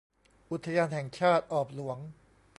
[0.51, 1.97] อุทยานแห่งชาติออบหลวง